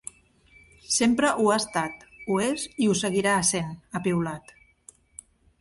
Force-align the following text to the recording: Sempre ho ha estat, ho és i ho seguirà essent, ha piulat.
Sempre 0.93 1.33
ho 1.43 1.45
ha 1.51 1.57
estat, 1.63 2.01
ho 2.29 2.39
és 2.45 2.65
i 2.87 2.89
ho 2.93 2.97
seguirà 3.03 3.37
essent, 3.45 3.77
ha 3.93 4.03
piulat. 4.09 4.59